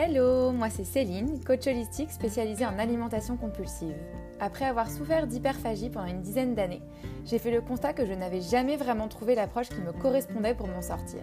[0.00, 3.96] Hello, moi c'est Céline, coach holistique spécialisée en alimentation compulsive.
[4.38, 6.82] Après avoir souffert d'hyperphagie pendant une dizaine d'années,
[7.24, 10.68] j'ai fait le constat que je n'avais jamais vraiment trouvé l'approche qui me correspondait pour
[10.68, 11.18] m'en sortir.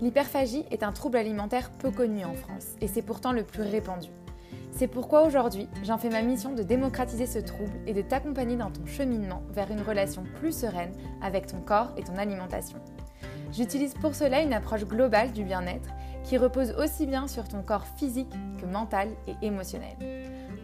[0.00, 4.08] L'hyperphagie est un trouble alimentaire peu connu en France et c'est pourtant le plus répandu.
[4.72, 8.72] C'est pourquoi aujourd'hui, j'en fais ma mission de démocratiser ce trouble et de t'accompagner dans
[8.72, 10.92] ton cheminement vers une relation plus sereine
[11.22, 12.80] avec ton corps et ton alimentation.
[13.52, 15.90] J'utilise pour cela une approche globale du bien-être
[16.24, 19.96] qui repose aussi bien sur ton corps physique que mental et émotionnel.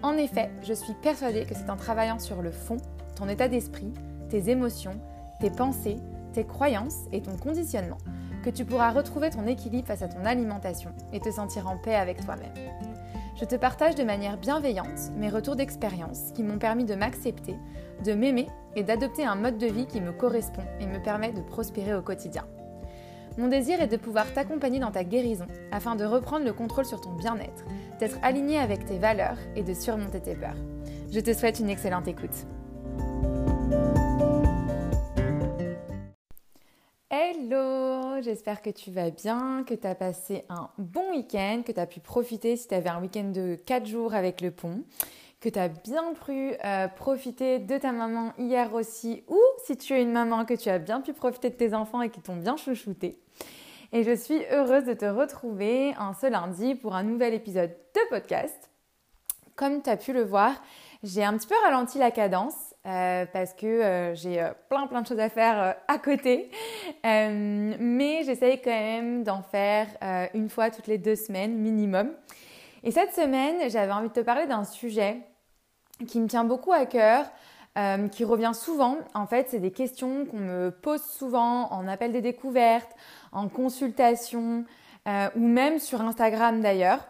[0.02, 2.76] En effet, je suis persuadée que c'est en travaillant sur le fond,
[3.16, 3.92] ton état d'esprit,
[4.28, 5.00] tes émotions,
[5.40, 5.98] tes pensées,
[6.32, 7.98] tes croyances et ton conditionnement
[8.44, 11.94] que tu pourras retrouver ton équilibre face à ton alimentation et te sentir en paix
[11.94, 12.54] avec toi-même.
[13.38, 17.56] Je te partage de manière bienveillante mes retours d'expérience qui m'ont permis de m'accepter,
[18.04, 21.40] de m'aimer et d'adopter un mode de vie qui me correspond et me permet de
[21.42, 22.44] prospérer au quotidien.
[23.38, 27.00] Mon désir est de pouvoir t'accompagner dans ta guérison afin de reprendre le contrôle sur
[27.00, 27.64] ton bien-être,
[28.00, 30.56] d'être aligné avec tes valeurs et de surmonter tes peurs.
[31.12, 32.34] Je te souhaite une excellente écoute.
[37.10, 41.78] Hello, j'espère que tu vas bien, que tu as passé un bon week-end, que tu
[41.78, 44.82] as pu profiter si tu avais un week-end de 4 jours avec le pont
[45.40, 49.94] que tu as bien pu euh, profiter de ta maman hier aussi, ou si tu
[49.94, 52.36] es une maman, que tu as bien pu profiter de tes enfants et qui t'ont
[52.36, 53.20] bien chouchouté.
[53.92, 58.00] Et je suis heureuse de te retrouver un ce lundi pour un nouvel épisode de
[58.10, 58.70] podcast.
[59.54, 60.52] Comme tu as pu le voir,
[61.02, 65.06] j'ai un petit peu ralenti la cadence euh, parce que euh, j'ai plein plein de
[65.06, 66.50] choses à faire à côté.
[67.04, 69.86] mais j'essaye quand même d'en faire
[70.34, 72.12] une fois toutes les deux semaines minimum.
[72.82, 75.20] Et cette semaine, j'avais envie de te parler d'un sujet
[76.06, 77.26] qui me tient beaucoup à cœur,
[77.76, 78.96] euh, qui revient souvent.
[79.14, 82.90] En fait, c'est des questions qu'on me pose souvent en appel des découvertes,
[83.32, 84.64] en consultation
[85.06, 87.00] euh, ou même sur Instagram d'ailleurs.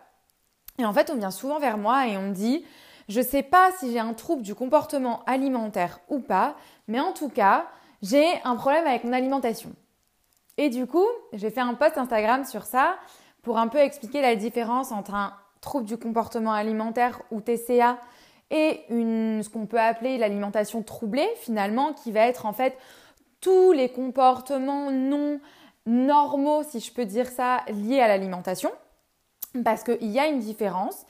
[0.78, 2.64] Et en fait, on vient souvent vers moi et on me dit
[3.08, 6.56] je sais pas si j'ai un trouble du comportement alimentaire ou pas,
[6.88, 7.66] mais en tout cas,
[8.02, 9.72] j'ai un problème avec mon alimentation.
[10.58, 12.96] Et du coup, j'ai fait un post Instagram sur ça
[13.42, 17.98] pour un peu expliquer la différence entre un trouble du comportement alimentaire ou TCA
[18.50, 22.76] et une, ce qu'on peut appeler l'alimentation troublée finalement, qui va être en fait
[23.40, 25.40] tous les comportements non
[25.86, 28.70] normaux, si je peux dire ça, liés à l'alimentation,
[29.64, 31.06] parce qu'il y a une différence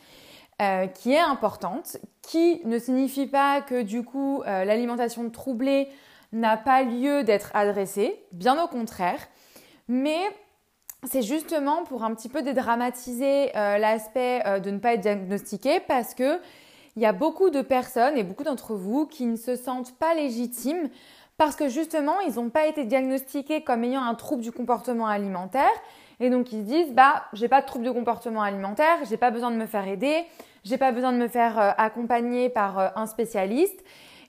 [0.62, 5.88] euh, qui est importante, qui ne signifie pas que du coup euh, l'alimentation troublée
[6.32, 9.20] n'a pas lieu d'être adressée, bien au contraire,
[9.88, 10.18] mais
[11.04, 16.14] c'est justement pour un petit peu dédramatiser euh, l'aspect de ne pas être diagnostiqué parce
[16.14, 16.40] que
[16.96, 20.14] il y a beaucoup de personnes et beaucoup d'entre vous qui ne se sentent pas
[20.14, 20.90] légitimes
[21.38, 25.70] parce que justement, ils n'ont pas été diagnostiqués comme ayant un trouble du comportement alimentaire.
[26.18, 29.30] Et donc, ils se disent, bah, j'ai pas de trouble de comportement alimentaire, j'ai pas
[29.30, 30.24] besoin de me faire aider,
[30.64, 33.84] j'ai pas besoin de me faire euh, accompagner par euh, un spécialiste.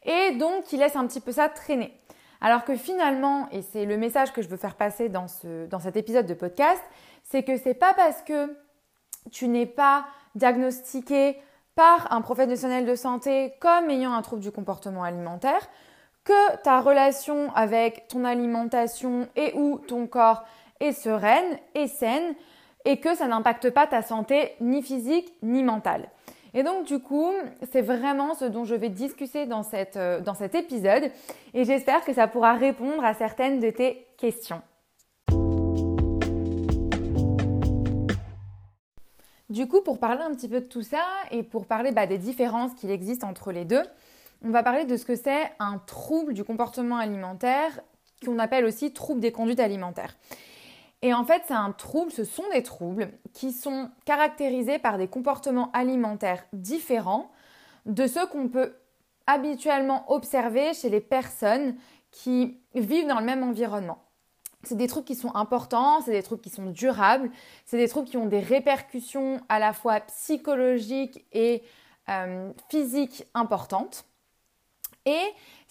[0.06, 1.98] Et donc, ils laissent un petit peu ça traîner.
[2.41, 5.79] Alors que finalement, et c'est le message que je veux faire passer dans, ce, dans
[5.79, 6.81] cet épisode de podcast,
[7.23, 8.55] c'est que c'est pas parce que
[9.31, 10.05] tu n'es pas
[10.35, 11.38] diagnostiqué
[11.75, 15.67] par un professionnel de santé comme ayant un trouble du comportement alimentaire,
[16.23, 20.44] que ta relation avec ton alimentation et ou ton corps
[20.79, 22.35] est sereine et saine
[22.85, 26.09] et que ça n'impacte pas ta santé ni physique ni mentale.
[26.53, 27.31] Et donc du coup,
[27.71, 31.11] c'est vraiment ce dont je vais discuter dans, cette, euh, dans cet épisode
[31.53, 34.61] et j'espère que ça pourra répondre à certaines de tes questions.
[39.49, 42.19] Du coup, pour parler un petit peu de tout ça et pour parler bah, des
[42.19, 43.81] différences qu'il existe entre les deux,
[44.43, 47.79] on va parler de ce que c'est un trouble du comportement alimentaire
[48.23, 50.16] qu'on appelle aussi trouble des conduites alimentaires.
[51.01, 55.07] Et en fait, c'est un trouble, ce sont des troubles qui sont caractérisés par des
[55.07, 57.31] comportements alimentaires différents
[57.85, 58.75] de ceux qu'on peut
[59.25, 61.75] habituellement observer chez les personnes
[62.11, 63.99] qui vivent dans le même environnement
[64.63, 67.31] c'est des trucs qui sont importants, c'est des trucs qui sont durables,
[67.66, 71.63] c'est des trucs qui ont des répercussions à la fois psychologiques et
[72.09, 74.05] euh, physiques importantes.
[75.05, 75.22] Et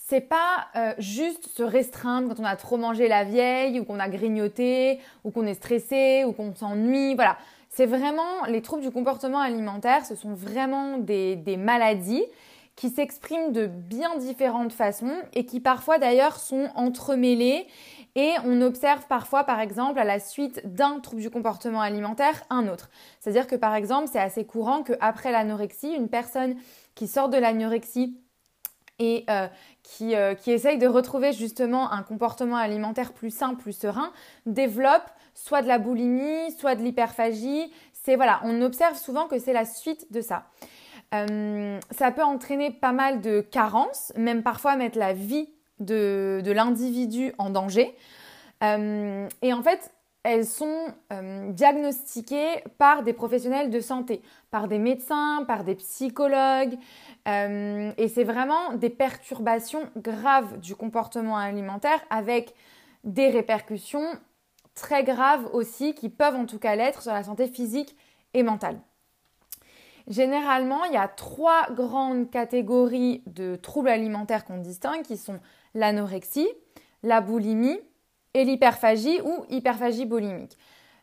[0.08, 4.00] c'est pas euh, juste se restreindre quand on a trop mangé la vieille ou qu'on
[4.00, 7.14] a grignoté ou qu'on est stressé ou qu'on s'ennuie.
[7.14, 7.36] Voilà.
[7.68, 12.24] C'est vraiment les troubles du comportement alimentaire, ce sont vraiment des, des maladies
[12.74, 17.66] qui s'expriment de bien différentes façons et qui parfois d'ailleurs sont entremêlées
[18.14, 22.66] et on observe parfois, par exemple, à la suite d'un trouble du comportement alimentaire, un
[22.68, 22.88] autre.
[23.20, 26.56] C'est-à-dire que, par exemple, c'est assez courant qu'après l'anorexie, une personne
[26.94, 28.16] qui sort de l'anorexie
[28.98, 29.46] et euh,
[29.82, 34.12] qui, euh, qui essaye de retrouver justement un comportement alimentaire plus sain, plus serein,
[34.46, 37.72] développe soit de la boulimie, soit de l'hyperphagie.
[37.92, 40.44] c'est voilà, on observe souvent que c'est la suite de ça.
[41.14, 45.48] Euh, ça peut entraîner pas mal de carences, même parfois mettre la vie
[45.80, 47.96] de, l'individu en danger.
[48.62, 49.92] Euh, et en fait,
[50.22, 56.76] elles sont euh, diagnostiquées par des professionnels de santé, par des médecins, par des psychologues.
[57.26, 62.54] et c'est vraiment des perturbations graves du comportement alimentaire avec
[63.04, 64.18] des répercussions
[64.74, 67.96] très graves aussi qui peuvent en tout cas l'être sur la santé physique
[68.34, 68.80] et mentale.
[70.06, 75.38] Généralement, il y a trois grandes catégories de troubles alimentaires qu'on distingue qui sont
[75.74, 76.48] l'anorexie,
[77.02, 77.78] la boulimie
[78.34, 80.56] et l'hyperphagie ou hyperphagie boulimique.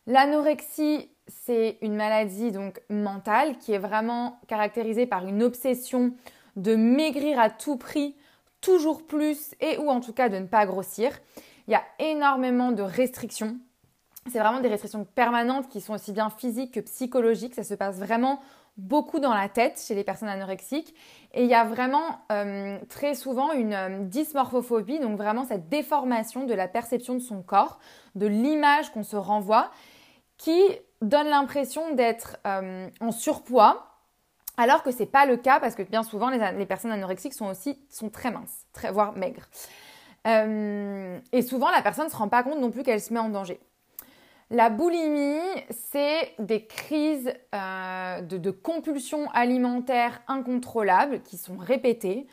[0.07, 6.13] L'anorexie, c'est une maladie donc mentale qui est vraiment caractérisée par une obsession
[6.55, 8.15] de maigrir à tout prix,
[8.61, 11.11] toujours plus et ou en tout cas de ne pas grossir.
[11.67, 13.57] Il y a énormément de restrictions.
[14.31, 17.55] C'est vraiment des restrictions permanentes qui sont aussi bien physiques que psychologiques.
[17.55, 18.39] Ça se passe vraiment
[18.77, 20.93] beaucoup dans la tête chez les personnes anorexiques.
[21.33, 26.45] Et il y a vraiment euh, très souvent une euh, dysmorphophobie, donc vraiment cette déformation
[26.45, 27.79] de la perception de son corps,
[28.15, 29.71] de l'image qu'on se renvoie,
[30.37, 30.61] qui
[31.01, 33.87] donne l'impression d'être euh, en surpoids,
[34.57, 37.47] alors que ce n'est pas le cas parce que bien souvent les, personnes anorexiques sont
[37.47, 37.77] aussi
[38.13, 39.47] très minces, très, voire maigres.
[40.25, 43.27] et souvent la personne ne se rend pas compte non plus qu'elle se met en
[43.27, 43.59] danger.
[44.51, 52.27] La boulimie, c'est des crises euh, de, compulsions alimentaires incontrôlables qui sont répétées,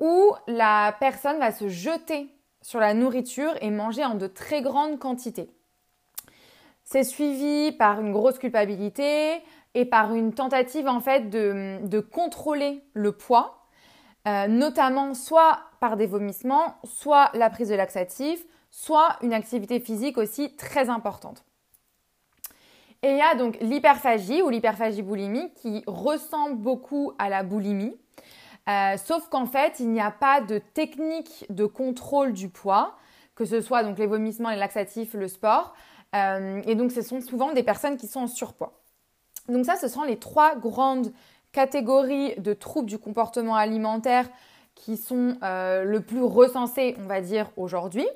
[0.00, 2.28] où la personne va se jeter
[2.62, 5.48] sur la nourriture et manger en de très grandes quantités.
[6.82, 9.40] C'est suivi par une grosse culpabilité
[9.74, 13.68] et par une tentative en fait de, contrôler le poids,
[14.26, 18.44] euh, notamment soit par des vomissements, soit la prise de laxatifs,
[18.76, 21.44] soit une activité physique aussi très importante.
[23.02, 27.96] Et il y a donc l'hyperphagie ou l'hyperphagie boulimique qui ressemble beaucoup à la boulimie,
[28.68, 32.96] euh, sauf qu'en fait, il n'y a pas de technique de contrôle du poids,
[33.34, 35.74] que ce soit donc les vomissements, les laxatifs, le sport.
[36.14, 38.78] Euh, et donc, ce sont souvent des personnes qui sont en surpoids.
[39.48, 41.14] Donc ça, ce sont les trois grandes
[41.52, 44.28] catégories de troubles du comportement alimentaire
[44.74, 48.06] qui sont euh, le plus recensées, on va dire, aujourd'hui.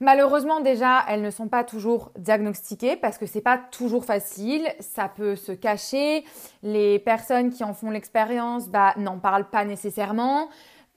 [0.00, 4.68] Malheureusement, déjà, elles ne sont pas toujours diagnostiquées parce que c'est pas toujours facile.
[4.78, 6.24] Ça peut se cacher.
[6.62, 10.48] Les personnes qui en font l'expérience, bah, n'en parlent pas nécessairement.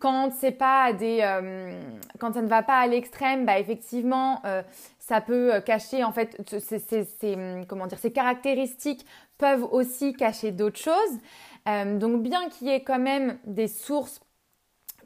[0.03, 1.81] Euh,
[2.19, 4.63] quand ça ne va pas à l'extrême, bah, effectivement, euh,
[4.99, 9.05] ça peut cacher en fait, ces, comment dire, ces caractéristiques
[9.37, 11.19] peuvent aussi cacher d'autres choses.
[11.67, 14.21] Euh, donc, bien qu'il y ait quand même des sources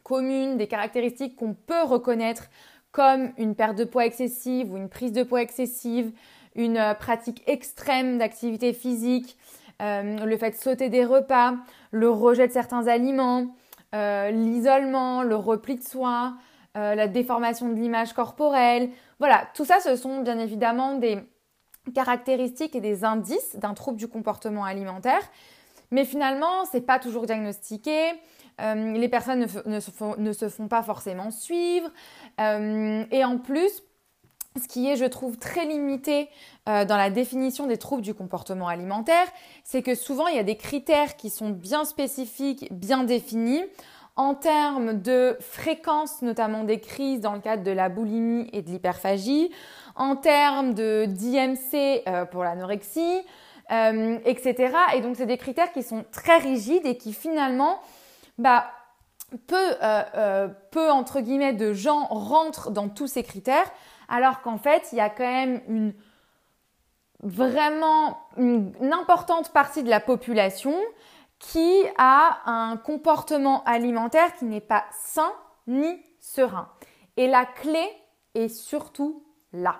[0.03, 2.49] communes, des caractéristiques qu'on peut reconnaître
[2.95, 6.13] comme une perte de poids excessive ou une prise de poids excessive,
[6.55, 9.37] une euh, pratique extrême d'activité physique,
[9.81, 11.55] euh, le fait de sauter des repas,
[11.91, 13.53] le rejet de certains aliments,
[13.93, 16.35] euh, l'isolement, le repli de soi,
[16.77, 18.89] la déformation de l'image corporelle.
[19.19, 21.19] Voilà, tout ça, ce sont bien évidemment des
[21.93, 25.21] caractéristiques et des indices d'un trouble du comportement alimentaire.
[25.91, 28.11] Mais finalement, c'est pas toujours diagnostiqué.
[28.61, 29.79] Euh, les personnes ne,
[30.33, 31.89] se font, pas forcément suivre.
[32.39, 33.83] Euh, et en plus,
[34.61, 36.29] ce qui est, je trouve, très limité
[36.69, 39.27] euh, dans la définition des troubles du comportement alimentaire,
[39.63, 43.63] c'est que souvent, il y a des critères qui sont bien spécifiques, bien définis
[44.17, 48.69] en termes de fréquence, notamment des crises dans le cadre de la boulimie et de
[48.69, 49.51] l'hyperphagie,
[49.97, 52.01] en termes de d'IMC
[52.31, 53.19] pour l'anorexie,
[53.69, 54.73] etc.
[54.95, 57.81] Et donc, c'est des critères qui sont très rigides et qui finalement
[58.37, 58.71] bah,
[59.47, 63.69] peu, euh, euh, peu, entre guillemets, de gens rentrent dans tous ces critères,
[64.07, 65.93] alors qu'en fait, il y a quand même une
[67.21, 70.75] vraiment une, importante partie de la population
[71.39, 75.31] qui a un comportement alimentaire qui n'est pas sain
[75.67, 76.69] ni serein.
[77.17, 77.85] Et la clé
[78.35, 79.23] est surtout
[79.53, 79.79] là.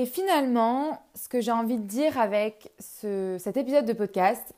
[0.00, 4.54] Et finalement, ce que j'ai envie de dire avec cet épisode de podcast,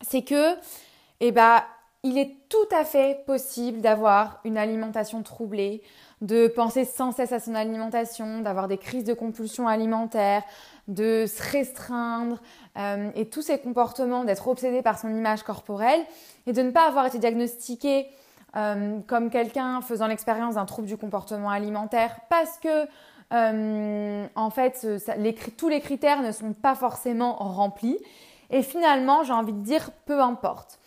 [0.00, 0.54] c'est que,
[1.20, 1.62] eh ben,
[2.02, 5.82] il est tout à fait possible d'avoir une alimentation troublée,
[6.22, 10.42] de penser sans cesse à son alimentation, d'avoir des crises de compulsion alimentaire,
[10.88, 12.40] de se restreindre
[12.78, 16.00] euh, et tous ces comportements, d'être obsédé par son image corporelle
[16.46, 18.06] et de ne pas avoir été diagnostiqué
[18.56, 22.88] euh, comme quelqu'un faisant l'expérience d'un trouble du comportement alimentaire parce que
[23.32, 24.86] euh, en fait,
[25.56, 27.98] tous les critères ne sont pas forcément remplis.
[28.50, 30.78] Et finalement, j'ai envie de dire, peu importe.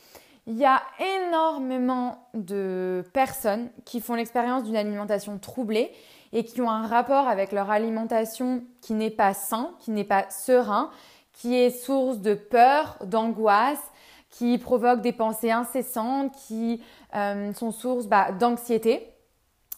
[0.45, 0.81] il y a
[1.27, 5.91] énormément de personnes qui font l'expérience d'une alimentation troublée
[6.33, 10.29] et qui ont un rapport avec leur alimentation qui n'est pas sain, qui n'est pas
[10.29, 10.91] serein,
[11.33, 13.81] qui est source de peur, d'angoisse,
[14.29, 16.81] qui provoque des pensées incessantes, qui
[17.15, 19.09] euh, sont source bah, d'anxiété.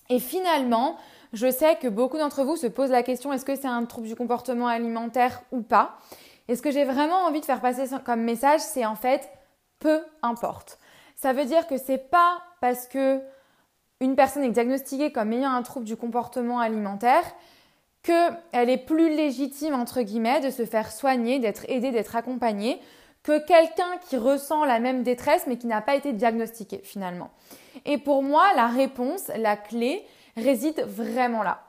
[0.09, 0.97] Et finalement,
[1.33, 4.07] je sais que beaucoup d'entre vous se posent la question est-ce que c'est un trouble
[4.07, 5.97] du comportement alimentaire ou pas?
[6.47, 9.29] Et ce que j'ai vraiment envie de faire passer comme message, c'est en fait
[9.79, 10.79] peu importe.
[11.15, 13.21] Ça veut dire que c'est pas parce que
[13.99, 17.23] une personne est diagnostiquée comme ayant un trouble du comportement alimentaire
[18.03, 22.79] qu'elle est plus légitime entre guillemets de se faire soigner, d'être aidée, d'être accompagnée
[23.23, 27.31] que quelqu'un qui ressent la même détresse mais qui n'a pas été diagnostiqué finalement.
[27.85, 30.05] Et pour moi, la réponse, la clé
[30.37, 31.63] réside vraiment là.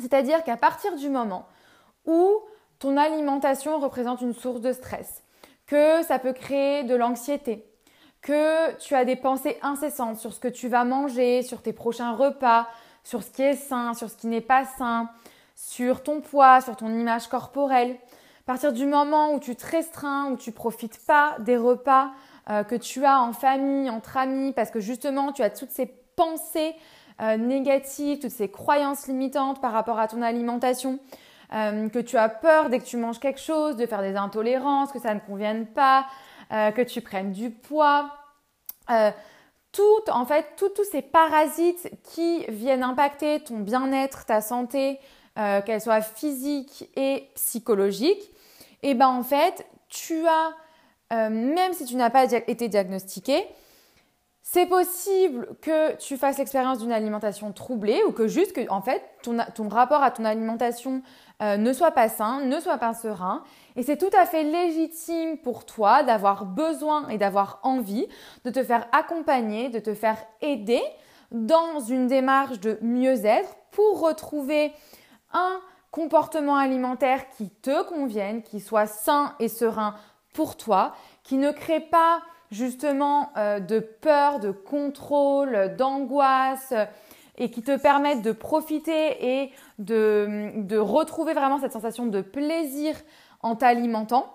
[0.00, 1.46] C'est-à-dire qu'à partir du moment
[2.06, 2.40] où
[2.78, 5.22] ton alimentation représente une source de stress,
[5.66, 7.64] que ça peut créer de l'anxiété,
[8.20, 12.12] que tu as des pensées incessantes sur ce que tu vas manger, sur tes prochains
[12.12, 12.68] repas,
[13.04, 15.08] sur ce qui est sain, sur ce qui n'est pas sain,
[15.56, 17.96] sur ton poids, sur ton image corporelle.
[18.42, 22.10] À partir du moment où tu te restreins, où tu profites pas des repas
[22.50, 25.86] euh, que tu as en famille, entre amis, parce que justement tu as toutes ces
[25.86, 26.74] pensées
[27.20, 30.98] euh, négatives, toutes ces croyances limitantes par rapport à ton alimentation,
[31.52, 34.92] euh, que tu as peur dès que tu manges quelque chose, de faire des intolérances,
[34.92, 36.06] que ça ne convienne pas,
[36.50, 38.10] que tu prennes du poids.
[39.72, 45.00] tout, en fait, tous ces parasites qui viennent impacter ton bien-être, ta santé,
[45.34, 48.32] qu'elle soit physique et psychologique,
[48.82, 50.52] et eh ben en fait, tu as,
[51.12, 53.46] euh, même si tu n'as pas été diagnostiqué,
[54.42, 59.02] c'est possible que tu fasses l'expérience d'une alimentation troublée ou que juste que en fait
[59.22, 61.02] ton, rapport à ton alimentation
[61.40, 63.44] euh, ne soit pas sain, ne soit pas serein.
[63.76, 68.06] Et c'est tout à fait légitime pour toi d'avoir besoin et d'avoir envie
[68.44, 70.82] de te faire accompagner, de te faire aider
[71.30, 74.72] dans une démarche de mieux-être pour retrouver
[75.32, 75.60] un
[75.92, 79.94] comportements alimentaires qui te conviennent, qui soient sains et sereins
[80.32, 82.22] pour toi, qui ne créent pas
[82.52, 86.72] justement euh, de peur, de contrôle, d'angoisse
[87.36, 92.94] et qui te permettent de profiter et de, de retrouver vraiment cette sensation de plaisir
[93.40, 94.32] en t'alimentant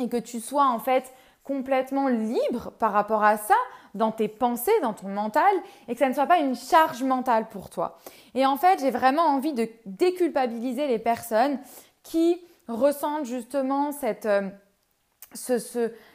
[0.00, 1.12] et que tu sois en fait
[1.44, 3.54] complètement libre par rapport à ça
[3.94, 5.52] dans tes pensées, dans ton mental,
[5.88, 7.98] et que ça ne soit pas une charge mentale pour toi.
[8.34, 11.58] Et en fait, j'ai vraiment envie de déculpabiliser les personnes
[12.02, 14.48] qui ressentent justement cette, euh,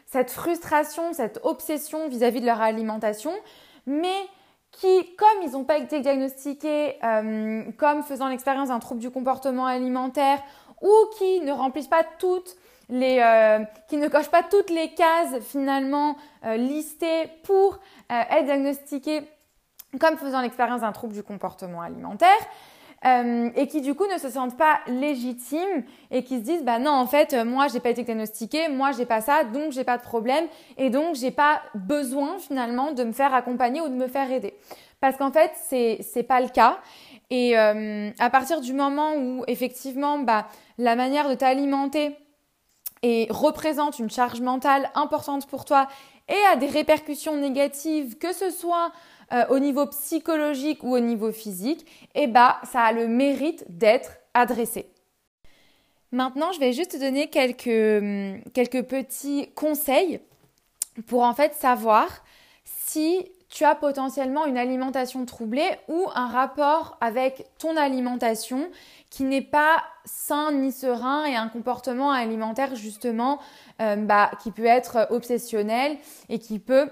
[0.07, 3.33] cette frustration, cette obsession vis-à-vis de leur alimentation,
[3.85, 4.15] mais
[4.71, 9.65] qui, comme ils n'ont pas été diagnostiqués euh, comme faisant l'expérience d'un trouble du comportement
[9.65, 10.39] alimentaire
[10.81, 12.55] ou qui ne remplissent pas toutes
[12.89, 17.79] les, euh, qui ne cochent pas toutes les cases finalement euh, listées pour
[18.11, 19.23] euh, être diagnostiquées
[19.99, 22.37] comme faisant l'expérience d'un trouble du comportement alimentaire.
[23.05, 26.91] Et qui du coup ne se sentent pas légitimes et qui se disent bah non
[26.91, 30.01] en fait moi j'ai pas été diagnostiquée, moi j'ai pas ça donc j'ai pas de
[30.01, 30.45] problème
[30.77, 34.55] et donc j'ai pas besoin finalement de me faire accompagner ou de me faire aider.
[34.99, 36.79] Parce qu'en fait c'est c'est pas le cas.
[37.29, 42.15] Et à partir du moment où effectivement bah la manière de t'alimenter
[43.03, 45.87] et représente une charge mentale importante pour toi
[46.29, 48.91] et a des répercussions négatives, que ce soit
[49.33, 54.17] euh, au niveau psychologique ou au niveau physique, eh bah, ça a le mérite d'être
[54.33, 54.89] adressé.
[56.11, 60.21] Maintenant, je vais juste te donner quelques, hum, quelques petits conseils
[61.07, 62.07] pour en fait savoir
[62.63, 68.69] si tu as potentiellement une alimentation troublée ou un rapport avec ton alimentation
[69.09, 73.39] qui n'est pas sain ni serein et un comportement alimentaire justement
[73.81, 75.97] euh, bah, qui peut être obsessionnel
[76.29, 76.89] et qui peut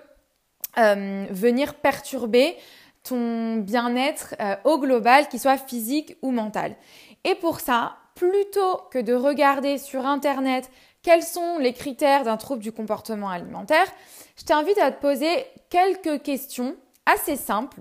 [0.77, 2.55] euh, venir perturber
[3.03, 6.75] ton bien-être euh, au global, qu'il soit physique ou mental.
[7.23, 10.69] Et pour ça, plutôt que de regarder sur Internet
[11.01, 13.85] quels sont les critères d'un trouble du comportement alimentaire,
[14.37, 17.77] je t'invite à te poser quelques questions assez simples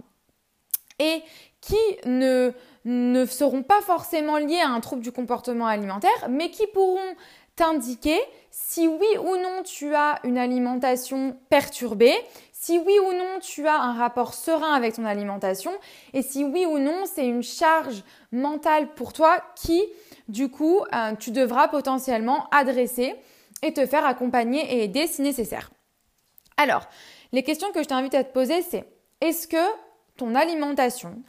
[0.99, 1.23] et
[1.61, 2.53] qui ne,
[2.85, 7.15] ne seront pas forcément liées à un trouble du comportement alimentaire, mais qui pourront
[7.57, 8.19] t'indiquer
[8.51, 12.15] si oui ou non tu as une alimentation perturbée,
[12.65, 15.71] si oui ou non tu as un rapport serein avec ton alimentation,
[16.15, 18.03] et si oui ou non c'est une charge
[18.33, 19.85] mentale pour toi qui,
[20.29, 23.17] du coup, euh, tu devras potentiellement adresser
[23.61, 25.71] et te faire accompagner et aider si nécessaire.
[26.57, 26.89] Alors,
[27.33, 28.89] les questions que je t'invite à te poser, c'est
[29.21, 29.67] est-ce que
[30.17, 31.23] ton alimentation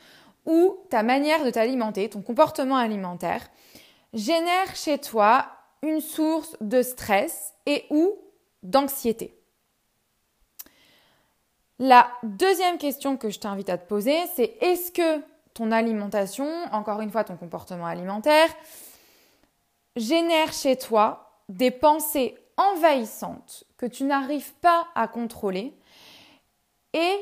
[0.45, 3.49] ou ta manière de t'alimenter, ton comportement alimentaire,
[4.13, 5.47] génère chez toi
[5.83, 8.13] une source de stress et ou
[8.63, 9.37] d'anxiété?
[11.79, 15.21] La deuxième question que je t'invite à te poser, c'est est-ce que
[15.53, 18.47] ton alimentation, encore une fois ton comportement alimentaire,
[19.97, 25.73] génère chez toi des pensées envahissantes que tu n'arrives pas à contrôler
[26.93, 27.15] et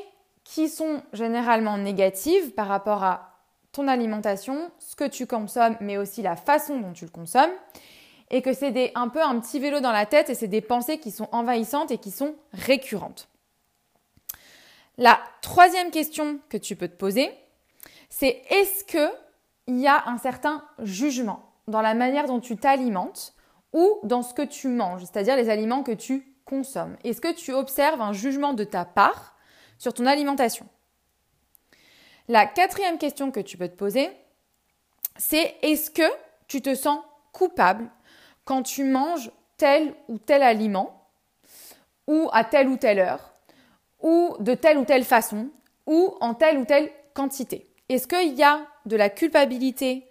[0.44, 3.32] qui sont généralement négatives par rapport à
[3.72, 7.50] ton alimentation, ce que tu consommes, mais aussi la façon dont tu le consommes,
[8.30, 10.98] et que c'est un peu un petit vélo dans la tête et c'est des pensées
[10.98, 13.28] qui sont envahissantes et qui sont récurrentes.
[14.96, 17.32] La troisième question que tu peux te poser,
[18.08, 23.34] c'est est-ce qu'il y a un certain jugement dans la manière dont tu t'alimentes
[23.72, 26.96] ou dans ce que tu manges, c'est-à-dire les aliments que tu consommes?
[27.02, 29.34] Est-ce que tu observes un jugement de ta part
[29.78, 30.68] sur ton alimentation?
[32.28, 34.10] La quatrième question que tu peux te poser,
[35.16, 36.08] c'est est-ce que
[36.46, 37.00] tu te sens
[37.32, 37.90] coupable
[38.44, 41.08] quand tu manges tel ou tel aliment
[42.06, 43.33] ou à telle ou telle heure?
[44.04, 45.48] Ou de telle ou telle façon
[45.86, 47.66] ou en telle ou telle quantité.
[47.88, 50.06] Est-ce qu'il y a de la culpabilité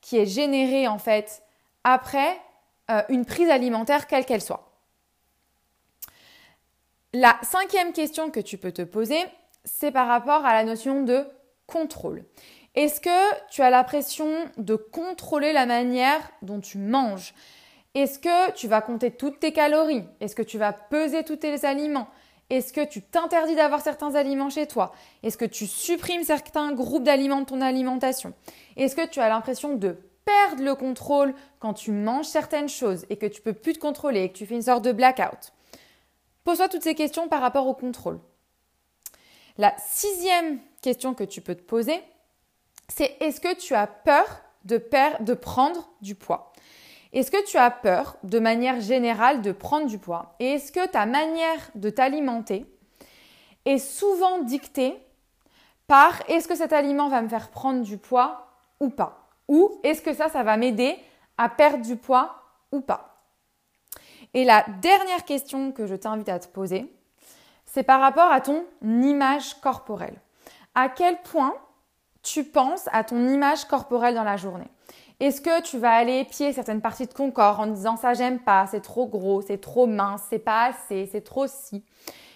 [0.00, 1.42] qui est générée en fait
[1.84, 2.36] après
[2.90, 4.72] euh, une prise alimentaire quelle qu'elle soit?
[7.12, 9.22] La cinquième question que tu peux te poser,
[9.64, 11.26] c'est par rapport à la notion de
[11.66, 12.24] contrôle.
[12.74, 17.34] Est-ce que tu as l'impression de contrôler la manière dont tu manges?
[17.94, 20.04] Est-ce que tu vas compter toutes tes calories?
[20.20, 22.08] Est-ce que tu vas peser tous tes aliments?
[22.50, 24.92] Est-ce que tu t'interdis d'avoir certains aliments chez toi?
[25.22, 28.34] Est-ce que tu supprimes certains groupes d'aliments de ton alimentation?
[28.76, 33.16] Est-ce que tu as l'impression de perdre le contrôle quand tu manges certaines choses et
[33.16, 35.52] que tu peux plus te contrôler et que tu fais une sorte de blackout?
[36.44, 38.20] Pose-toi toutes ces questions par rapport au contrôle.
[39.56, 42.02] La sixième question que tu peux te poser,
[42.88, 44.82] c'est est-ce que tu as peur de,
[45.20, 46.53] de prendre du poids?
[47.20, 50.34] Est-ce que tu as peur, de manière générale, de prendre du poids?
[50.40, 52.66] Et est-ce que ta manière de t'alimenter
[53.64, 54.96] est souvent dictée
[55.86, 58.48] par est-ce que cet aliment va me faire prendre du poids
[58.80, 59.28] ou pas?
[59.48, 60.96] Ou est-ce que ça, ça va m'aider
[61.38, 62.34] à perdre du poids
[62.72, 63.24] ou pas?
[64.32, 66.92] Et la dernière question que je t'invite à te poser,
[67.64, 70.20] c'est par rapport à ton image corporelle.
[70.74, 71.54] À quel point
[72.22, 74.70] tu penses à ton image corporelle dans la journée?
[75.20, 78.40] Est-ce que tu vas aller épier certaines parties de ton corps en disant ça j'aime
[78.40, 81.84] pas, c'est trop gros, c'est trop mince, c'est pas assez, c'est trop si?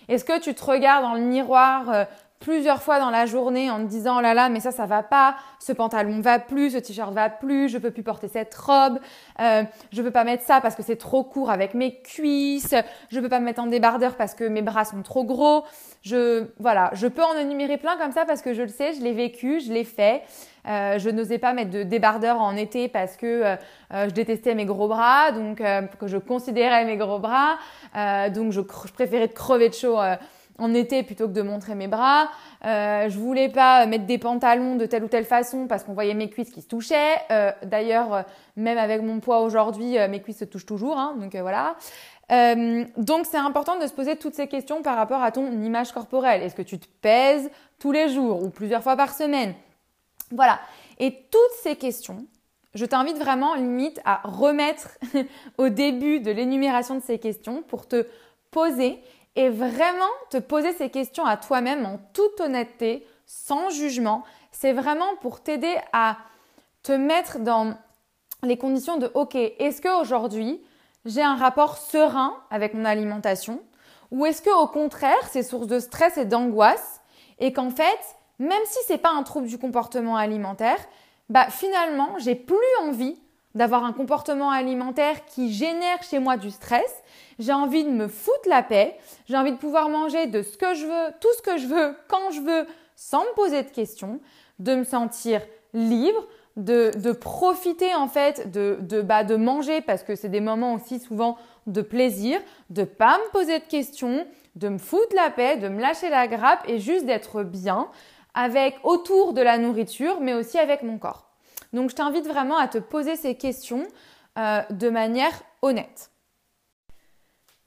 [0.09, 2.05] Est-ce que tu te regardes dans le miroir euh,
[2.41, 5.03] plusieurs fois dans la journée en te disant oh là là mais ça ça va
[5.03, 9.01] pas, ce pantalon va plus, ce t-shirt va plus, je peux plus porter cette robe,
[9.41, 12.75] euh, je peux pas mettre ça parce que c'est trop court avec mes cuisses,
[13.11, 15.65] je peux pas me mettre en débardeur parce que mes bras sont trop gros.
[16.03, 19.03] Je voilà, je peux en énumérer plein comme ça parce que je le sais, je
[19.03, 20.23] l'ai vécu, je l'ai fait.
[20.69, 23.57] Euh, je n'osais pas mettre de débardeur en été parce que euh,
[23.95, 27.57] euh, je détestais mes gros bras, donc que je considérais mes gros bras,
[28.31, 29.99] donc je, je, préférais crever de chaud
[30.61, 32.29] en été plutôt que de montrer mes bras.
[32.65, 36.15] Euh, je voulais pas mettre des pantalons de telle ou telle façon parce qu'on voyait
[36.15, 37.17] mes cuisses qui se touchaient.
[37.63, 38.25] D'ailleurs,
[38.57, 41.77] même avec mon poids aujourd'hui, mes cuisses se touchent toujours, hein, donc voilà.
[42.97, 46.43] donc c'est important de se poser toutes ces questions par rapport à ton image corporelle.
[46.43, 49.55] Est-ce que tu te pèses tous les jours ou plusieurs fois par semaine?
[50.31, 50.61] Voilà.
[50.99, 52.27] Et toutes ces questions,
[52.75, 54.99] je t'invite vraiment limite à remettre
[55.59, 58.07] au début de l'énumération de ces questions pour te
[58.51, 59.01] poser
[59.37, 64.25] et vraiment te poser ces questions à toi-même en toute honnêteté, sans jugement.
[64.53, 66.19] C'est vraiment pour t'aider à
[66.83, 67.75] te mettre dans
[68.43, 70.61] les conditions de OK, est-ce qu'aujourd'hui
[71.05, 73.61] j'ai un rapport serein avec mon alimentation?
[74.11, 77.01] Ou est-ce que au contraire c'est source de stress et d'angoisse?
[77.39, 80.79] Et qu'en fait même si c'est pas un trouble du comportement alimentaire,
[81.29, 83.19] bah finalement, j'ai plus envie
[83.55, 87.03] d'avoir un comportement alimentaire qui génère chez moi du stress.
[87.39, 88.97] J'ai envie de me foutre la paix.
[89.29, 91.97] J'ai envie de pouvoir manger de ce que je veux, tout ce que je veux,
[92.09, 94.21] quand je veux, sans me poser de questions,
[94.59, 95.43] de me sentir
[95.75, 96.25] libre,
[96.57, 100.75] de, de profiter en fait de, de, bah, de manger parce que c'est des moments
[100.75, 105.57] aussi souvent de plaisir, de pas me poser de questions, de me foutre la paix,
[105.57, 107.89] de me lâcher la grappe et juste d'être bien
[108.35, 111.29] avec autour de la nourriture, mais aussi avec mon corps.
[111.73, 113.87] Donc je t'invite vraiment à te poser ces questions
[114.39, 116.11] euh, de manière honnête.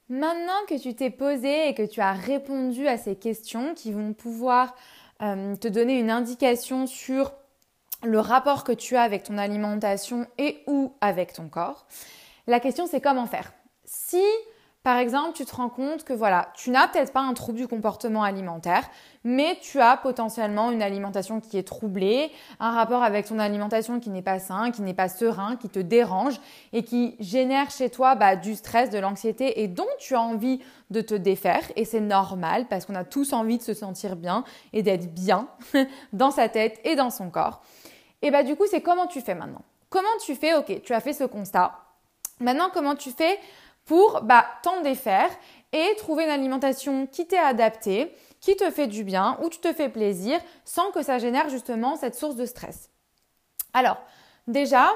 [0.09, 4.13] Maintenant que tu t'es posé et que tu as répondu à ces questions qui vont
[4.13, 4.75] pouvoir
[5.21, 7.31] euh, te donner une indication sur
[8.03, 11.85] le rapport que tu as avec ton alimentation et ou avec ton corps,
[12.47, 13.53] la question c'est comment faire?
[13.85, 14.23] Si
[14.83, 17.67] par exemple, tu te rends compte que voilà, tu n'as peut-être pas un trouble du
[17.67, 18.89] comportement alimentaire,
[19.23, 24.09] mais tu as potentiellement une alimentation qui est troublée, un rapport avec ton alimentation qui
[24.09, 26.39] n'est pas sain, qui n'est pas serein, qui te dérange
[26.73, 30.59] et qui génère chez toi bah, du stress, de l'anxiété et dont tu as envie
[30.89, 31.61] de te défaire.
[31.75, 35.47] Et c'est normal parce qu'on a tous envie de se sentir bien et d'être bien
[36.13, 37.61] dans sa tête et dans son corps.
[38.23, 39.61] Et bah du coup, c'est comment tu fais maintenant?
[39.89, 40.55] Comment tu fais?
[40.55, 41.77] Ok, tu as fait ce constat.
[42.39, 43.37] Maintenant, comment tu fais
[43.85, 45.29] pour bah, t'en défaire
[45.73, 49.71] et trouver une alimentation qui t'est adaptée, qui te fait du bien, où tu te
[49.73, 52.89] fais plaisir, sans que ça génère justement cette source de stress.
[53.73, 53.97] Alors,
[54.47, 54.89] déjà,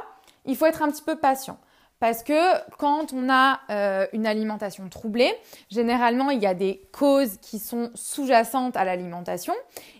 [0.46, 1.58] il faut être un petit peu patient.
[2.00, 5.34] Parce que quand on a euh, une alimentation troublée,
[5.70, 9.54] généralement il y a des causes qui sont sous-jacentes à l'alimentation.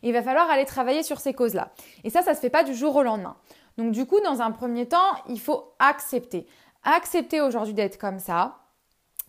[0.04, 1.72] Il va falloir aller travailler sur ces causes-là.
[2.04, 3.38] Et ça, ça ne se fait pas du jour au lendemain.
[3.78, 6.46] Donc du coup, dans un premier temps, il faut accepter.
[6.84, 8.58] Accepter aujourd'hui d'être comme ça,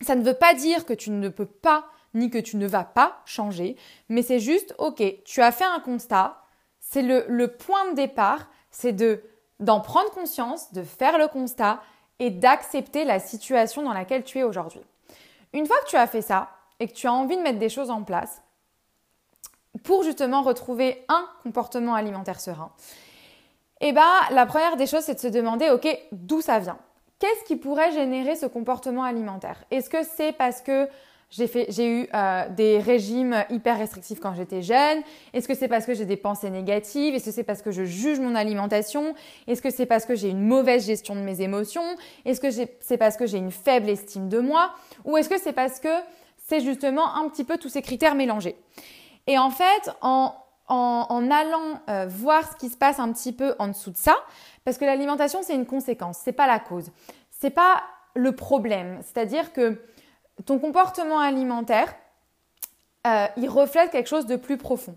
[0.03, 2.85] ça ne veut pas dire que tu ne peux pas ni que tu ne vas
[2.85, 3.77] pas changer,
[4.09, 6.43] mais c'est juste, ok, tu as fait un constat,
[6.81, 9.23] c'est le, point de départ, c'est de
[9.59, 11.81] d'en prendre conscience, de faire le constat
[12.19, 14.83] et d'accepter la situation dans laquelle tu es aujourd'hui.
[15.55, 17.71] Une fois que tu as fait ça et que tu as envie de mettre des
[17.71, 18.43] choses en place
[19.83, 22.71] pour justement retrouver un comportement alimentaire serein,
[23.81, 26.79] eh ben, la première des choses, c'est de se demander, ok, d'où ça vient?
[27.19, 29.65] Qu'est-ce qui pourrait générer ce comportement alimentaire?
[29.71, 30.89] Est-ce que c'est parce que
[31.31, 35.03] j'ai eu euh, des régimes hyper restrictifs quand j'étais jeune?
[35.33, 37.15] Est-ce que c'est parce que j'ai des pensées négatives?
[37.15, 39.15] Est-ce que c'est parce que je juge mon alimentation?
[39.47, 41.97] Est-ce que c'est parce que j'ai une mauvaise gestion de mes émotions?
[42.27, 44.73] Est-ce que c'est parce que j'ai une faible estime de moi?
[45.05, 45.89] Ou est-ce que c'est parce que
[46.47, 48.57] c'est justement un petit peu tous ces critères mélangés?
[49.27, 50.35] Et en fait, en,
[50.69, 54.17] allant euh, voir ce qui se passe un petit peu en dessous de ça,
[54.67, 56.91] parce que l'alimentation c'est une conséquence, c'est pas la cause,
[57.31, 57.85] c'est pas
[58.17, 58.99] le problème.
[59.03, 59.81] C'est-à-dire que
[60.45, 61.95] ton comportement alimentaire,
[63.07, 64.97] euh, il reflète quelque chose de plus profond,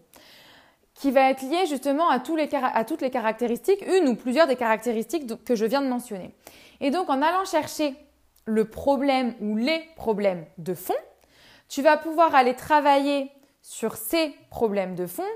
[0.95, 5.31] qui va être lié justement à, à toutes les caractéristiques, une ou plusieurs des caractéristiques
[5.43, 6.33] que je viens de mentionner.
[6.81, 7.95] Et donc en allant chercher
[8.45, 10.95] le problème ou les problèmes de fond,
[11.67, 15.29] tu vas pouvoir aller travailler sur ces problèmes de fond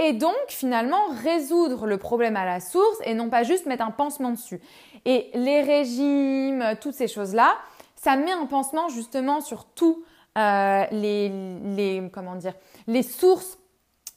[0.00, 3.90] et donc finalement résoudre le problème à la source et non pas juste mettre un
[3.90, 4.58] pansement dessus.
[5.04, 7.54] Et les régimes, toutes ces choses-là,
[7.96, 10.02] ça met un pansement justement sur tous
[10.38, 12.54] euh, les, comment dire,
[12.86, 13.58] les sources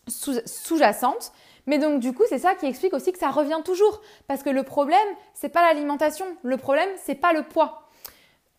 [0.08, 1.34] sous-jacentes.
[1.68, 4.50] Mais donc du coup, c'est ça qui explique aussi que ça revient toujours parce que
[4.50, 4.98] le problème,
[5.34, 7.90] c'est pas l'alimentation, le problème, c'est pas le poids.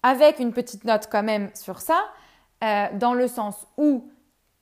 [0.02, 2.04] Avec une petite note quand même sur ça,
[2.62, 4.10] euh, dans le sens où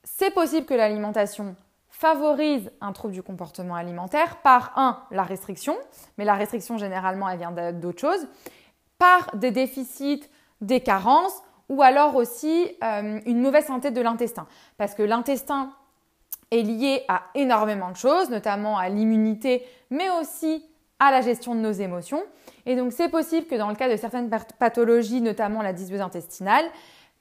[0.05, 1.57] c'est possible que l'alimentation
[2.03, 5.77] favorise un trouble du comportement alimentaire par un, la restriction,
[6.17, 8.27] mais la restriction généralement elle vient d'autres choses,
[8.97, 10.21] par des déficits,
[10.59, 14.47] des carences ou alors aussi euh, une mauvaise santé de l'intestin.
[14.77, 15.71] Parce que l'intestin
[16.51, 20.65] est lié à énormément de choses, notamment à l'immunité, mais aussi
[20.99, 22.21] à la gestion de nos émotions.
[22.65, 26.65] Et donc c'est possible que dans le cas de certaines pathologies, notamment la dysbiose intestinale,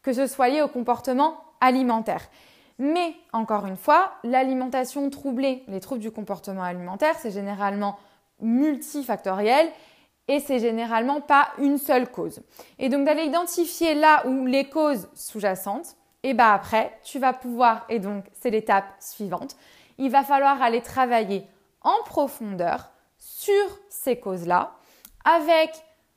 [0.02, 2.22] que ce soit lié au comportement alimentaire.
[2.78, 7.98] Mais encore une fois, l'alimentation troublée, les troubles du comportement alimentaire, c'est généralement
[8.40, 9.68] multifactoriel
[10.28, 12.40] et c'est généralement pas une seule cause.
[12.78, 17.84] Et donc d'aller identifier là où les causes sous-jacentes, et bien après, tu vas pouvoir,
[17.88, 19.56] et donc c'est l'étape suivante,
[19.98, 21.46] il va falloir aller travailler
[21.82, 23.52] en profondeur sur
[23.88, 24.72] ces causes-là
[25.24, 25.70] avec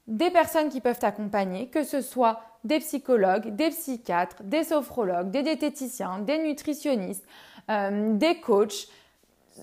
[0.08, 5.44] des personnes qui peuvent t'accompagner, que ce soit des psychologues, des psychiatres, des sophrologues, des
[5.44, 7.24] diététiciens, des nutritionnistes,
[7.70, 8.88] euh, des coachs,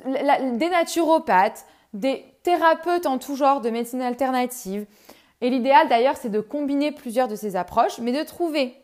[0.07, 4.87] des naturopathes, des thérapeutes en tout genre de médecine alternative.
[5.41, 8.75] Et l'idéal d'ailleurs, c'est de combiner plusieurs de ces approches, mais de trouver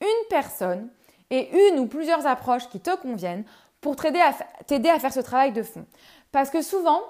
[0.00, 0.88] une personne
[1.30, 3.44] et une ou plusieurs approches qui te conviennent
[3.80, 5.84] pour t'aider à, faire ce travail de fond.
[6.32, 7.00] Parce que souvent,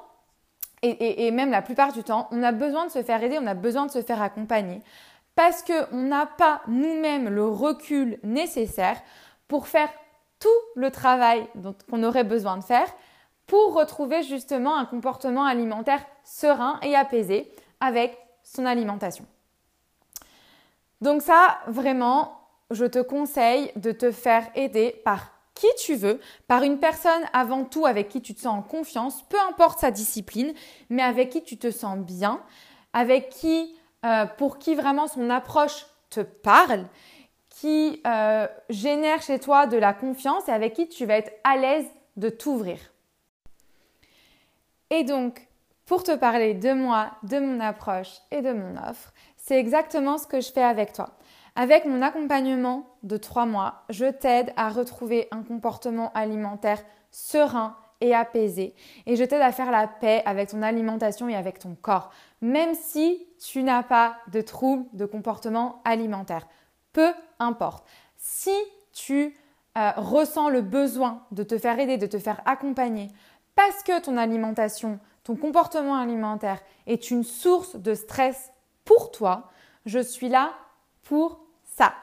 [0.83, 3.55] et, même la plupart du temps, on a besoin de se faire aider, on a
[3.55, 4.83] besoin de se faire accompagner
[5.37, 9.01] parce qu'on n'a pas nous-mêmes le recul nécessaire
[9.47, 9.91] pour faire
[10.41, 11.47] tout le travail
[11.89, 12.89] qu'on aurait besoin de faire
[13.47, 19.25] pour retrouver justement un comportement alimentaire serein et apaisé avec son alimentation.
[21.01, 26.63] Donc ça, vraiment, je te conseille de te faire aider par qui tu veux, par
[26.63, 30.53] une personne avant tout avec qui tu te sens en confiance, peu importe sa discipline,
[30.91, 32.43] mais avec qui tu te sens bien,
[32.93, 33.75] avec qui
[34.07, 36.87] euh, pour qui vraiment son approche te parle,
[37.49, 41.57] qui euh, génère chez toi de la confiance et avec qui tu vas être à
[41.57, 42.79] l'aise de t'ouvrir.
[44.91, 45.49] Et donc,
[45.87, 50.29] pour te parler de moi, de mon approche et de mon offre, c'est exactement ce
[50.29, 51.17] que je fais avec toi.
[51.57, 58.15] Avec mon accompagnement de trois mois, je t'aide à retrouver un comportement alimentaire serein et
[58.15, 58.75] apaisé.
[59.07, 62.75] Et je t'aide à faire la paix avec ton alimentation et avec ton corps, même
[62.75, 66.47] si tu n'as pas de troubles de comportement alimentaire.
[66.93, 67.87] Peu importe.
[68.17, 68.55] Si
[68.93, 69.37] tu
[69.77, 73.09] euh, ressens le besoin de te faire aider, de te faire accompagner,
[73.55, 78.53] parce que ton alimentation, ton comportement alimentaire est une source de stress
[78.85, 79.51] pour toi,
[79.85, 80.53] je suis là
[81.03, 81.95] pour ça.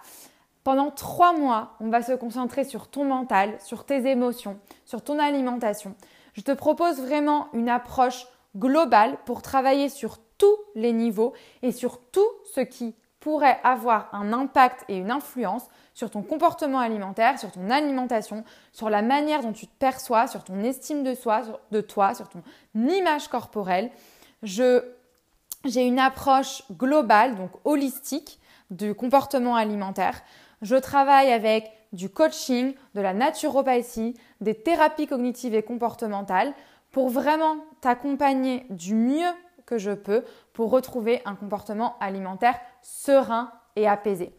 [0.63, 5.19] Pendant trois mois, on va se concentrer sur ton mental, sur tes émotions, sur ton
[5.19, 5.95] alimentation.
[6.33, 12.01] Je te propose vraiment une approche globale pour travailler sur tous les niveaux et sur
[12.11, 17.49] tout ce qui pourrait avoir un impact et une influence sur ton comportement alimentaire, sur
[17.49, 21.79] ton alimentation, sur la manière dont tu te perçois, sur ton estime de soi, de
[21.79, 22.43] toi, sur ton
[22.75, 23.89] image corporelle.
[24.43, 24.81] j'ai
[25.65, 28.37] une approche globale, donc holistique,
[28.69, 30.23] du comportement alimentaire.
[30.61, 36.53] Je travaille avec du coaching, de la naturopathie, des thérapies cognitives et comportementales
[36.91, 39.31] pour vraiment t'accompagner du mieux
[39.65, 40.23] que je peux
[40.53, 44.33] pour retrouver un comportement alimentaire serein et apaisé.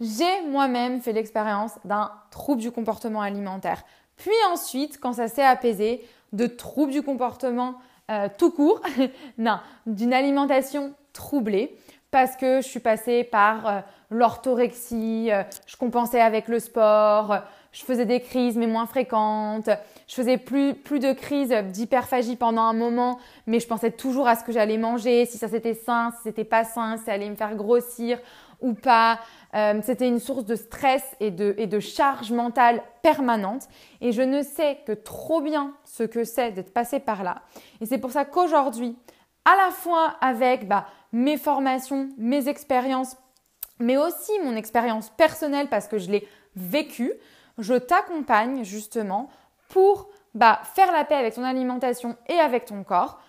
[0.00, 3.84] J'ai moi-même fait l'expérience d'un trouble du comportement alimentaire.
[4.16, 7.76] Puis ensuite, quand ça s'est apaisé, de troubles du comportement
[8.10, 8.80] euh, tout court,
[9.38, 11.78] non, d'une alimentation troublée
[12.10, 17.38] parce que je suis passée par euh, l'orthorexie, euh, je compensais avec le sport,
[17.72, 19.70] je faisais des crises mais moins fréquentes,
[20.06, 24.36] je faisais plus, plus de crises d'hyperphagie pendant un moment, mais je pensais toujours à
[24.36, 27.30] ce que j'allais manger, si ça c'était sain, si c'était pas sain, si ça allait
[27.30, 28.18] me faire grossir
[28.60, 29.20] ou pas.
[29.54, 33.68] Euh, c'était une source de stress et de, et de charge mentale permanente.
[34.00, 37.42] Et je ne sais que trop bien ce que c'est d'être passé par là.
[37.80, 38.96] Et c'est pour ça qu'aujourd'hui,
[39.44, 43.16] à la fois avec bah, mes formations, mes expériences,
[43.78, 47.12] mais aussi mon expérience personnelle parce que je l'ai vécu,
[47.58, 49.28] je t'accompagne justement
[49.74, 53.20] pour bah, faire la paix avec ton alimentation et avec ton corps.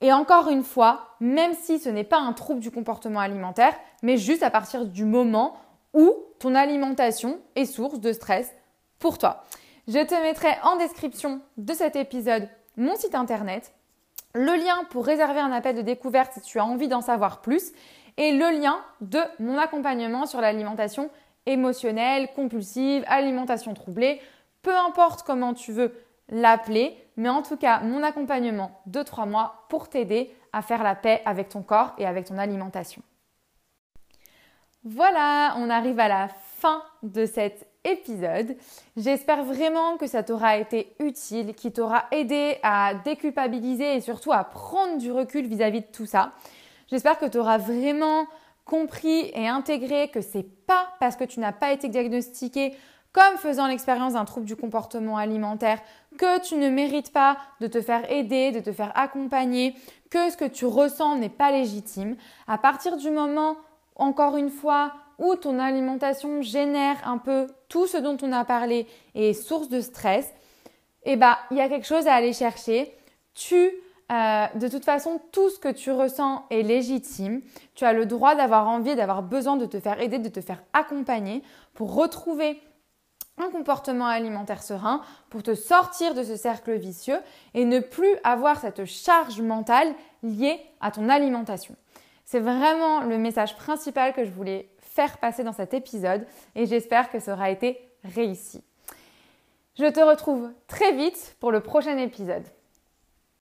[0.00, 4.16] Et encore une fois, même si ce n'est pas un trouble du comportement alimentaire, mais
[4.16, 5.56] juste à partir du moment
[5.94, 8.54] où ton alimentation est source de stress
[9.00, 9.42] pour toi.
[9.88, 13.74] Je te mettrai en description de cet épisode mon site internet
[14.34, 17.72] le lien pour réserver un appel de découverte si tu as envie d'en savoir plus
[18.18, 21.10] et le lien de mon accompagnement sur l'alimentation
[21.46, 24.20] émotionnelle, compulsive, alimentation troublée,
[24.68, 25.94] peu importe comment tu veux
[26.28, 30.94] l'appeler, mais en tout cas mon accompagnement de trois mois pour t'aider à faire la
[30.94, 33.00] paix avec ton corps et avec ton alimentation.
[34.84, 38.58] Voilà, on arrive à la fin de cet épisode.
[38.98, 44.44] J'espère vraiment que ça t'aura été utile, qui t'aura aidé à déculpabiliser et surtout à
[44.44, 46.32] prendre du recul vis-à-vis de tout ça.
[46.90, 48.26] J'espère que tu auras vraiment
[48.66, 52.76] compris et intégré que c'est pas parce que tu n'as pas été diagnostiqué
[53.12, 55.80] comme faisant l'expérience d'un trouble du comportement alimentaire
[56.18, 59.74] que tu ne mérites pas de te faire aider, de te faire accompagner,
[60.10, 62.16] que ce que tu ressens n'est pas légitime.
[62.46, 63.56] À partir du moment,
[63.96, 68.86] encore une fois, où ton alimentation génère un peu tout ce dont on a parlé
[69.14, 70.32] et est source de stress,
[71.04, 72.94] eh ben, il y a quelque chose à aller chercher.
[73.34, 73.70] Tu,
[74.12, 77.40] euh, de toute façon, tout ce que tu ressens est légitime.
[77.74, 80.62] Tu as le droit d'avoir envie, d'avoir besoin de te faire aider, de te faire
[80.72, 81.42] accompagner
[81.74, 82.60] pour retrouver
[83.40, 87.18] un comportement alimentaire serein, pour te sortir de ce cercle vicieux
[87.54, 91.76] et ne plus avoir cette charge mentale liée à ton alimentation.
[92.24, 97.10] C'est vraiment le message principal que je voulais faire passer dans cet épisode et j'espère
[97.10, 98.62] que ça aura été réussi.
[99.78, 102.44] Je te retrouve très vite pour le prochain épisode.